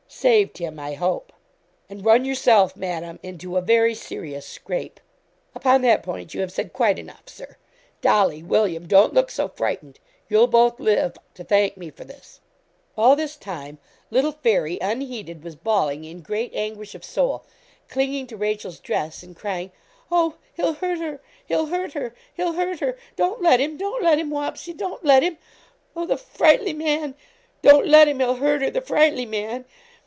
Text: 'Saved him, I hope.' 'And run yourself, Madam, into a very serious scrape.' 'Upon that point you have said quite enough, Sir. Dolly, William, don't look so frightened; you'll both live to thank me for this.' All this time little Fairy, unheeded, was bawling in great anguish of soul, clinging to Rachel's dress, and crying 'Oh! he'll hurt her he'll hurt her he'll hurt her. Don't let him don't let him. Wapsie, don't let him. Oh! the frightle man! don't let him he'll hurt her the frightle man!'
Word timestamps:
'Saved 0.13 0.57
him, 0.59 0.77
I 0.77 0.93
hope.' 0.95 1.31
'And 1.89 2.05
run 2.05 2.25
yourself, 2.25 2.75
Madam, 2.75 3.17
into 3.23 3.55
a 3.57 3.61
very 3.61 3.95
serious 3.95 4.45
scrape.' 4.45 4.99
'Upon 5.55 5.81
that 5.81 6.03
point 6.03 6.33
you 6.33 6.41
have 6.41 6.51
said 6.51 6.73
quite 6.73 6.99
enough, 6.99 7.23
Sir. 7.29 7.55
Dolly, 8.01 8.43
William, 8.43 8.87
don't 8.87 9.13
look 9.15 9.31
so 9.31 9.47
frightened; 9.47 9.99
you'll 10.29 10.47
both 10.47 10.81
live 10.81 11.17
to 11.35 11.45
thank 11.45 11.77
me 11.77 11.89
for 11.89 12.03
this.' 12.03 12.39
All 12.97 13.15
this 13.15 13.37
time 13.37 13.79
little 14.11 14.33
Fairy, 14.33 14.77
unheeded, 14.81 15.43
was 15.45 15.55
bawling 15.55 16.03
in 16.03 16.19
great 16.19 16.53
anguish 16.53 16.93
of 16.93 17.05
soul, 17.05 17.45
clinging 17.87 18.27
to 18.27 18.37
Rachel's 18.37 18.79
dress, 18.81 19.23
and 19.23 19.33
crying 19.35 19.71
'Oh! 20.11 20.35
he'll 20.53 20.73
hurt 20.73 20.99
her 20.99 21.21
he'll 21.47 21.67
hurt 21.67 21.93
her 21.93 22.13
he'll 22.35 22.53
hurt 22.53 22.81
her. 22.81 22.95
Don't 23.15 23.41
let 23.41 23.61
him 23.61 23.77
don't 23.77 24.03
let 24.03 24.19
him. 24.19 24.29
Wapsie, 24.29 24.73
don't 24.73 25.05
let 25.05 25.23
him. 25.23 25.37
Oh! 25.95 26.05
the 26.05 26.17
frightle 26.17 26.73
man! 26.75 27.15
don't 27.61 27.87
let 27.87 28.09
him 28.09 28.19
he'll 28.19 28.35
hurt 28.35 28.61
her 28.61 28.69
the 28.69 28.81
frightle 28.81 29.25
man!' 29.25 29.63